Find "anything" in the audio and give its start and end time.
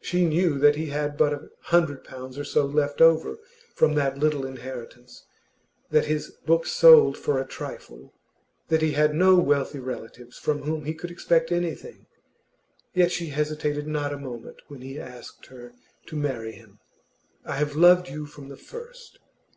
11.52-12.06